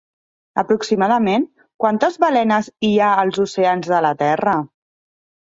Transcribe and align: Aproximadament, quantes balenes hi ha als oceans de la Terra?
Aproximadament, 0.61 1.45
quantes 1.83 2.17
balenes 2.23 2.71
hi 2.89 2.91
ha 3.01 3.11
als 3.27 3.39
oceans 3.45 3.93
de 3.93 4.01
la 4.09 4.15
Terra? 4.25 4.57